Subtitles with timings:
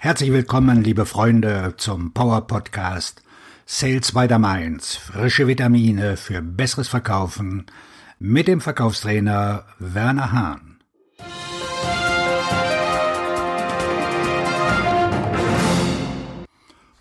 [0.00, 3.20] Herzlich willkommen, liebe Freunde, zum Power Podcast
[3.66, 4.94] Sales by the Mainz.
[4.94, 7.66] Frische Vitamine für besseres Verkaufen
[8.20, 10.78] mit dem Verkaufstrainer Werner Hahn.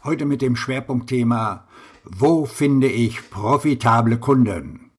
[0.03, 1.67] Heute mit dem Schwerpunktthema
[2.03, 4.89] Wo finde ich profitable Kunden?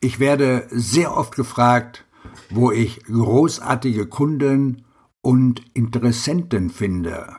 [0.00, 2.06] Ich werde sehr oft gefragt,
[2.50, 4.85] wo ich großartige Kunden
[5.26, 7.38] und Interessenten finde.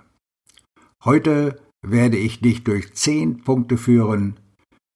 [1.05, 4.41] Heute werde ich dich durch zehn Punkte führen,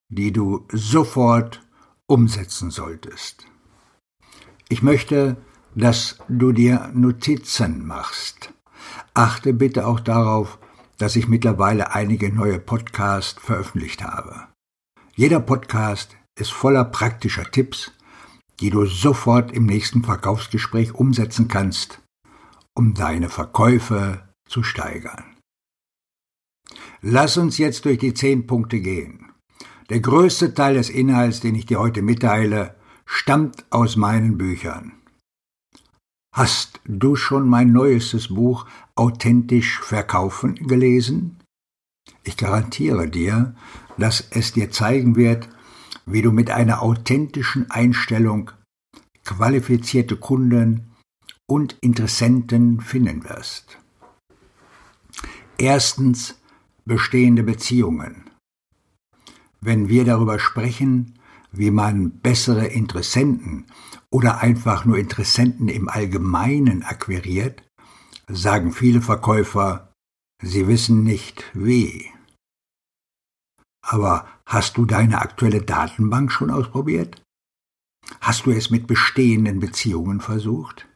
[0.09, 1.65] die du sofort
[2.05, 3.48] umsetzen solltest.
[4.67, 5.38] Ich möchte,
[5.73, 8.53] dass du dir Notizen machst.
[9.13, 10.59] Achte bitte auch darauf,
[10.98, 14.49] dass ich mittlerweile einige neue Podcasts veröffentlicht habe.
[15.15, 17.93] Jeder Podcast ist voller praktischer Tipps,
[18.59, 22.00] die du sofort im nächsten Verkaufsgespräch umsetzen kannst
[22.75, 25.38] um deine Verkäufe zu steigern.
[27.01, 29.32] Lass uns jetzt durch die zehn Punkte gehen.
[29.90, 34.93] Der größte Teil des Inhalts, den ich dir heute mitteile, stammt aus meinen Büchern.
[36.34, 41.38] Hast du schon mein neuestes Buch Authentisch Verkaufen gelesen?
[42.23, 43.55] Ich garantiere dir,
[43.98, 45.49] dass es dir zeigen wird,
[46.05, 48.51] wie du mit einer authentischen Einstellung
[49.26, 50.90] qualifizierte Kunden
[51.52, 53.77] und Interessenten finden wirst.
[55.57, 56.40] Erstens
[56.85, 58.30] bestehende Beziehungen.
[59.60, 61.20] Wenn wir darüber sprechen,
[61.52, 63.66] wie man bessere Interessenten
[64.09, 67.63] oder einfach nur Interessenten im Allgemeinen akquiriert,
[68.29, 69.94] sagen viele Verkäufer,
[70.41, 72.09] sie wissen nicht wie.
[73.81, 77.22] Aber hast du deine aktuelle Datenbank schon ausprobiert?
[78.22, 80.88] Hast du es mit bestehenden Beziehungen versucht?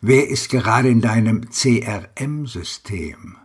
[0.00, 3.36] Wer ist gerade in deinem CRM-System?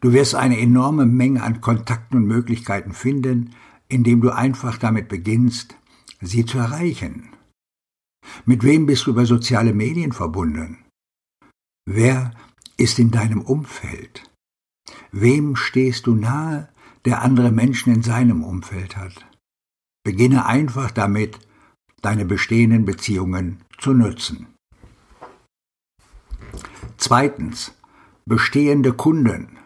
[0.00, 3.54] Du wirst eine enorme Menge an Kontakten und Möglichkeiten finden,
[3.88, 5.76] indem du einfach damit beginnst,
[6.20, 7.28] sie zu erreichen.
[8.44, 10.78] Mit wem bist du über soziale Medien verbunden?
[11.86, 12.32] Wer
[12.76, 14.28] ist in deinem Umfeld?
[15.10, 16.68] Wem stehst du nahe,
[17.04, 19.26] der andere Menschen in seinem Umfeld hat?
[20.04, 21.38] Beginne einfach damit,
[22.00, 24.51] deine bestehenden Beziehungen zu nutzen.
[27.04, 27.72] Zweitens.
[28.26, 29.58] Bestehende Kunden.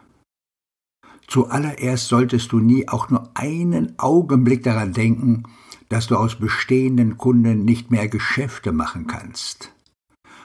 [1.28, 5.42] Zuallererst solltest du nie auch nur einen Augenblick daran denken,
[5.90, 9.70] dass du aus bestehenden Kunden nicht mehr Geschäfte machen kannst.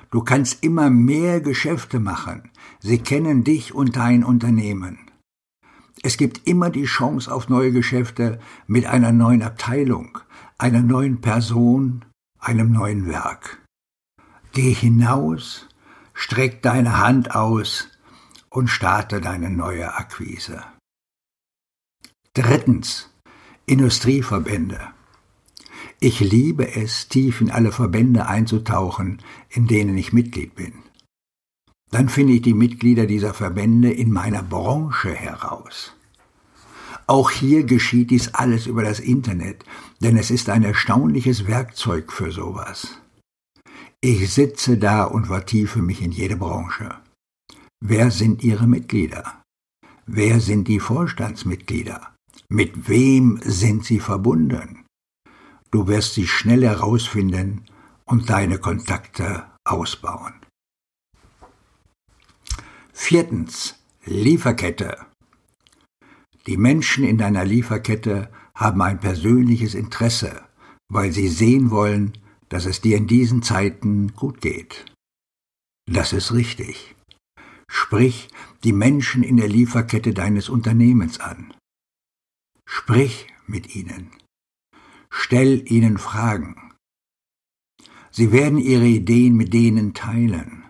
[0.10, 2.52] Du kannst immer mehr Geschäfte machen.
[2.82, 5.00] Sie kennen dich und dein Unternehmen.
[6.04, 8.38] Es gibt immer die Chance auf neue Geschäfte
[8.68, 10.18] mit einer neuen Abteilung,
[10.58, 12.04] einer neuen Person,
[12.38, 13.62] einem neuen Werk.
[14.52, 15.70] Geh hinaus
[16.22, 17.88] streck deine Hand aus
[18.50, 20.64] und starte deine neue Akquise.
[22.36, 23.10] Drittens.
[23.66, 24.80] Industrieverbände.
[26.00, 30.74] Ich liebe es, tief in alle Verbände einzutauchen, in denen ich Mitglied bin.
[31.90, 35.96] Dann finde ich die Mitglieder dieser Verbände in meiner Branche heraus.
[37.08, 39.66] Auch hier geschieht dies alles über das Internet,
[40.02, 43.01] denn es ist ein erstaunliches Werkzeug für sowas.
[44.04, 46.98] Ich sitze da und vertiefe mich in jede Branche.
[47.80, 49.44] Wer sind Ihre Mitglieder?
[50.08, 52.12] Wer sind die Vorstandsmitglieder?
[52.50, 54.86] Mit wem sind sie verbunden?
[55.70, 57.66] Du wirst sie schnell herausfinden
[58.06, 60.34] und deine Kontakte ausbauen.
[62.92, 63.76] Viertens.
[64.06, 64.98] Lieferkette.
[66.48, 70.42] Die Menschen in deiner Lieferkette haben ein persönliches Interesse,
[70.90, 72.18] weil sie sehen wollen,
[72.52, 74.86] dass es dir in diesen Zeiten gut geht.
[75.90, 76.96] Das ist richtig.
[77.70, 78.28] Sprich
[78.66, 81.54] die Menschen in der Lieferkette deines Unternehmens an.
[82.68, 84.12] Sprich mit ihnen.
[85.10, 86.74] Stell ihnen Fragen.
[88.12, 90.66] Sie werden ihre Ideen mit denen teilen.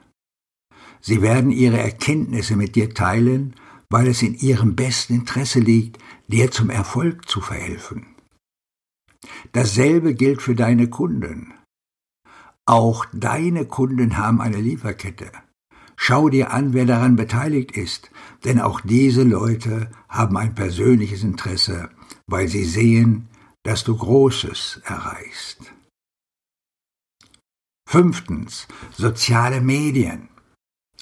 [0.99, 3.55] Sie werden ihre Erkenntnisse mit dir teilen,
[3.89, 5.97] weil es in ihrem besten Interesse liegt,
[6.27, 8.05] dir zum Erfolg zu verhelfen.
[9.51, 11.55] Dasselbe gilt für deine Kunden.
[12.71, 15.29] Auch deine Kunden haben eine Lieferkette.
[15.97, 18.09] Schau dir an, wer daran beteiligt ist,
[18.45, 21.89] denn auch diese Leute haben ein persönliches Interesse,
[22.27, 23.27] weil sie sehen,
[23.63, 25.73] dass du Großes erreichst.
[27.85, 28.69] Fünftens.
[28.95, 30.29] Soziale Medien.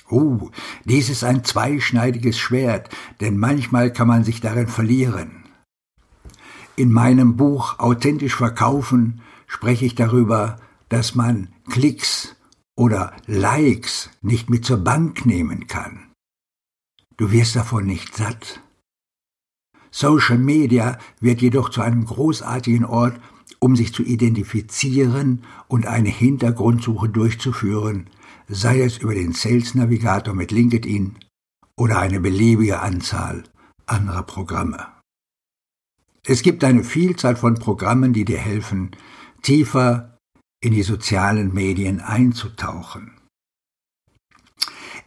[0.09, 0.49] Uh,
[0.85, 2.89] dies ist ein zweischneidiges Schwert,
[3.21, 5.43] denn manchmal kann man sich darin verlieren.
[6.75, 10.57] In meinem Buch Authentisch verkaufen spreche ich darüber,
[10.89, 12.35] dass man Klicks
[12.75, 16.11] oder Likes nicht mit zur Bank nehmen kann.
[17.17, 18.61] Du wirst davon nicht satt.
[19.91, 23.19] Social Media wird jedoch zu einem großartigen Ort,
[23.59, 28.09] um sich zu identifizieren und eine Hintergrundsuche durchzuführen,
[28.47, 31.17] sei es über den Sales Navigator mit LinkedIn
[31.75, 33.43] oder eine beliebige Anzahl
[33.85, 34.87] anderer Programme.
[36.25, 38.91] Es gibt eine Vielzahl von Programmen, die dir helfen,
[39.41, 40.18] tiefer
[40.61, 43.11] in die sozialen Medien einzutauchen.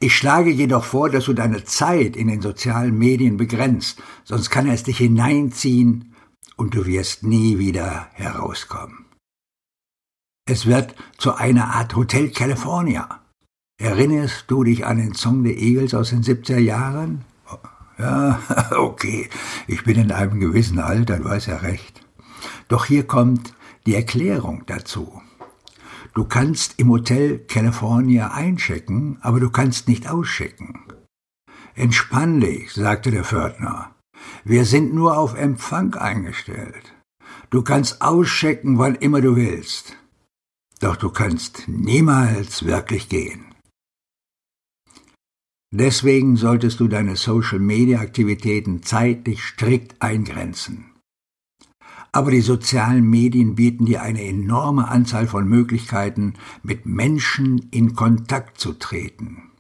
[0.01, 4.69] Ich schlage jedoch vor, dass du deine Zeit in den sozialen Medien begrenzt, sonst kann
[4.69, 6.15] es dich hineinziehen
[6.57, 9.07] und du wirst nie wieder herauskommen.
[10.45, 13.21] Es wird zu einer Art Hotel California.
[13.79, 17.25] Erinnerst du dich an den Song der Eagles aus den 70er Jahren?
[17.99, 18.41] Ja,
[18.77, 19.29] okay,
[19.69, 22.05] ich bin in einem gewissen Alter, du hast ja recht.
[22.67, 23.55] Doch hier kommt
[23.87, 25.23] die Erklärung dazu.
[26.15, 30.85] Du kannst im Hotel California einchecken, aber du kannst nicht auschecken.
[31.75, 33.95] Entspann dich, sagte der Pförtner.
[34.45, 36.95] Wir sind nur auf Empfang eingestellt.
[37.49, 39.97] Du kannst auschecken, wann immer du willst.
[40.81, 43.47] Doch du kannst niemals wirklich gehen.
[45.75, 50.92] Deswegen solltest du deine Social-Media-Aktivitäten zeitlich strikt eingrenzen.
[52.15, 58.61] Aber die sozialen Medien bieten dir eine enorme Anzahl von Möglichkeiten, mit Menschen in Kontakt
[58.61, 59.51] zu treten.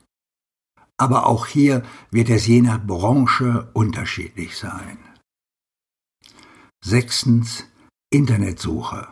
[0.99, 4.99] Aber auch hier wird es je nach Branche unterschiedlich sein.
[6.84, 7.64] Sechstens
[8.10, 9.08] Internetsuche.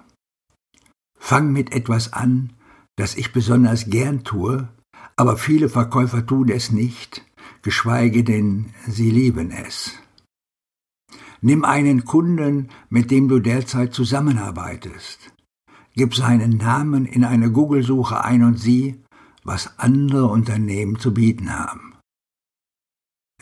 [1.19, 2.53] Fang mit etwas an,
[2.97, 4.69] das ich besonders gern tue,
[5.17, 7.25] aber viele Verkäufer tun es nicht,
[7.63, 9.95] geschweige denn sie lieben es.
[11.43, 15.33] Nimm einen Kunden, mit dem du derzeit zusammenarbeitest.
[15.95, 19.03] Gib seinen Namen in eine Google-Suche ein und sieh,
[19.43, 21.95] was andere Unternehmen zu bieten haben.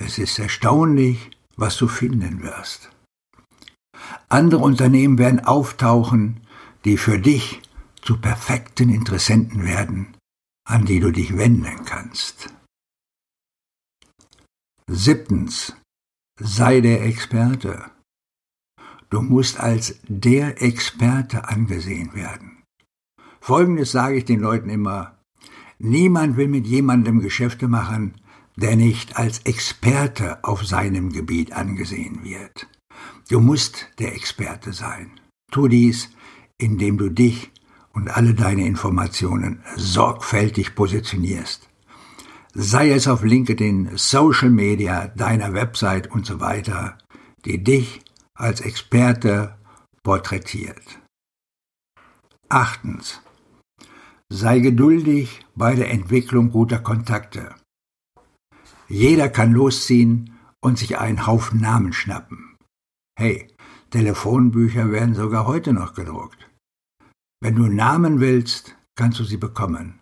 [0.01, 2.91] Es ist erstaunlich, was du finden wirst.
[4.29, 6.41] Andere Unternehmen werden auftauchen,
[6.85, 7.61] die für dich
[8.01, 10.17] zu perfekten Interessenten werden,
[10.65, 12.55] an die du dich wenden kannst.
[14.87, 15.75] Siebtens
[16.39, 17.85] sei der Experte.
[19.11, 22.63] Du musst als der Experte angesehen werden.
[23.41, 25.19] Folgendes sage ich den Leuten immer.
[25.79, 28.15] Niemand will mit jemandem Geschäfte machen,
[28.57, 32.69] der nicht als Experte auf seinem Gebiet angesehen wird.
[33.31, 35.21] Du musst der Experte sein.
[35.51, 36.11] Tu dies,
[36.59, 37.51] indem du dich
[37.93, 41.68] und alle deine Informationen sorgfältig positionierst
[42.55, 46.99] sei es auf LinkedIn, Social Media, deiner Website und so weiter,
[47.45, 48.01] die dich
[48.35, 49.57] als Experte
[50.03, 51.01] porträtiert.
[52.49, 53.21] Achtens.
[54.31, 57.55] Sei geduldig bei der Entwicklung guter Kontakte.
[58.89, 62.57] Jeder kann losziehen und sich einen Haufen Namen schnappen.
[63.19, 63.49] Hey,
[63.91, 66.49] Telefonbücher werden sogar heute noch gedruckt.
[67.41, 70.01] Wenn du Namen willst, kannst du sie bekommen.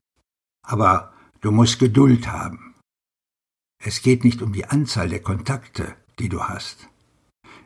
[0.66, 2.74] Aber Du musst Geduld haben.
[3.82, 6.88] Es geht nicht um die Anzahl der Kontakte, die du hast.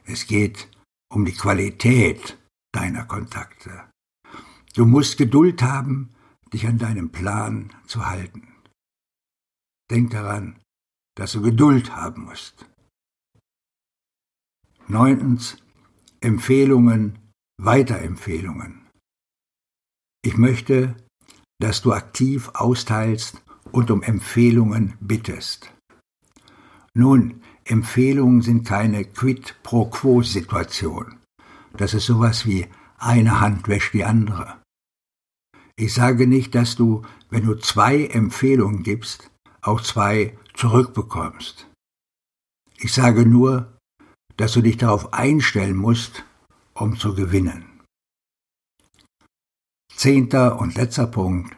[0.04, 0.68] Es geht
[1.10, 2.38] um die Qualität
[2.72, 3.88] deiner Kontakte.
[4.74, 6.10] Du musst Geduld haben,
[6.52, 8.48] dich an deinem Plan zu halten.
[9.90, 10.60] Denk daran,
[11.16, 12.66] dass du Geduld haben musst.
[14.88, 15.56] Neuntens,
[16.20, 17.18] Empfehlungen,
[17.58, 18.88] Weiterempfehlungen.
[20.22, 20.96] Ich möchte,
[21.60, 25.72] dass du aktiv austeilst und um Empfehlungen bittest.
[26.94, 31.16] Nun, Empfehlungen sind keine Quid pro quo Situation.
[31.76, 32.66] Das ist sowas wie
[32.98, 34.60] eine Hand wäscht die andere.
[35.76, 39.30] Ich sage nicht, dass du, wenn du zwei Empfehlungen gibst,
[39.62, 41.66] auch zwei zurückbekommst.
[42.76, 43.78] Ich sage nur,
[44.36, 46.24] dass du dich darauf einstellen musst,
[46.74, 47.64] um zu gewinnen.
[49.94, 51.56] Zehnter und letzter Punkt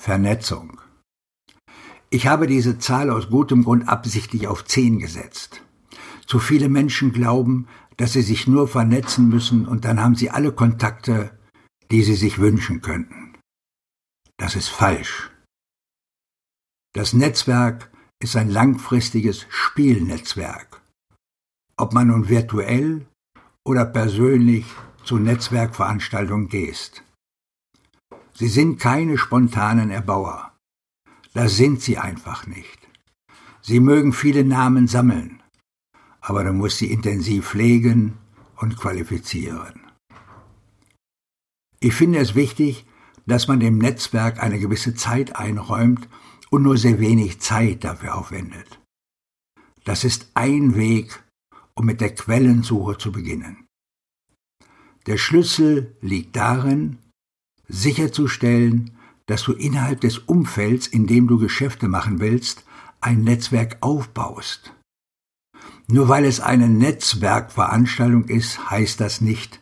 [0.00, 0.80] Vernetzung.
[2.10, 5.62] Ich habe diese Zahl aus gutem Grund absichtlich auf zehn gesetzt.
[6.26, 10.52] Zu viele Menschen glauben, dass sie sich nur vernetzen müssen und dann haben sie alle
[10.52, 11.36] Kontakte,
[11.90, 13.34] die sie sich wünschen könnten.
[14.38, 15.30] Das ist falsch.
[16.94, 20.80] Das Netzwerk ist ein langfristiges Spielnetzwerk.
[21.76, 23.06] Ob man nun virtuell
[23.64, 24.64] oder persönlich
[25.04, 27.02] zu Netzwerkveranstaltungen gehst.
[28.32, 30.57] Sie sind keine spontanen Erbauer.
[31.38, 32.88] Das sind sie einfach nicht.
[33.62, 35.40] Sie mögen viele Namen sammeln,
[36.20, 38.18] aber du musst sie intensiv pflegen
[38.56, 39.86] und qualifizieren.
[41.78, 42.86] Ich finde es wichtig,
[43.26, 46.08] dass man dem Netzwerk eine gewisse Zeit einräumt
[46.50, 48.80] und nur sehr wenig Zeit dafür aufwendet.
[49.84, 51.22] Das ist ein Weg,
[51.74, 53.64] um mit der Quellensuche zu beginnen.
[55.06, 56.98] Der Schlüssel liegt darin,
[57.68, 58.97] sicherzustellen,
[59.28, 62.64] dass du innerhalb des Umfelds, in dem du Geschäfte machen willst,
[63.00, 64.74] ein Netzwerk aufbaust.
[65.86, 69.60] Nur weil es eine Netzwerkveranstaltung ist, heißt das nicht,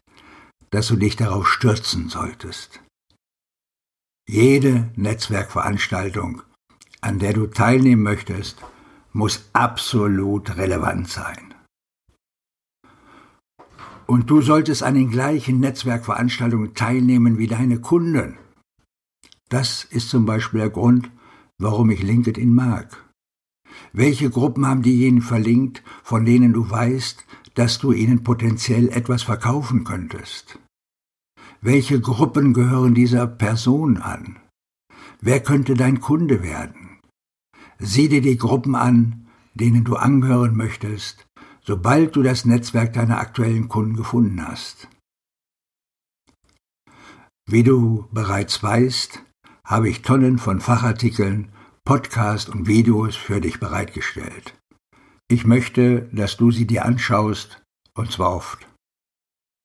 [0.70, 2.80] dass du dich darauf stürzen solltest.
[4.28, 6.42] Jede Netzwerkveranstaltung,
[7.00, 8.58] an der du teilnehmen möchtest,
[9.12, 11.54] muss absolut relevant sein.
[14.06, 18.38] Und du solltest an den gleichen Netzwerkveranstaltungen teilnehmen wie deine Kunden.
[19.48, 21.10] Das ist zum Beispiel der Grund,
[21.58, 23.04] warum ich LinkedIn mag.
[23.92, 27.24] Welche Gruppen haben diejenigen verlinkt, von denen du weißt,
[27.54, 30.58] dass du ihnen potenziell etwas verkaufen könntest?
[31.60, 34.36] Welche Gruppen gehören dieser Person an?
[35.20, 37.00] Wer könnte dein Kunde werden?
[37.78, 41.26] Sieh dir die Gruppen an, denen du angehören möchtest,
[41.62, 44.88] sobald du das Netzwerk deiner aktuellen Kunden gefunden hast.
[47.48, 49.22] Wie du bereits weißt,
[49.66, 51.52] habe ich Tonnen von Fachartikeln,
[51.84, 54.54] Podcasts und Videos für dich bereitgestellt.
[55.28, 57.62] Ich möchte, dass du sie dir anschaust,
[57.94, 58.66] und zwar oft.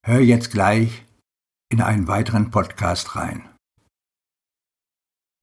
[0.04, 1.04] Hör jetzt gleich
[1.70, 3.48] in einen weiteren Podcast rein.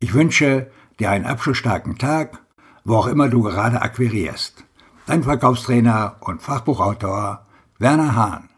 [0.02, 2.46] Ich wünsche dir einen abschlussstarken Tag,
[2.84, 4.66] wo auch immer du gerade akquirierst.
[5.06, 7.48] Dein Verkaufstrainer und Fachbuchautor
[7.78, 8.50] Werner Hahn.